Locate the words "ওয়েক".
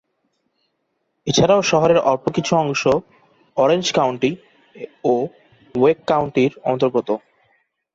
5.75-5.99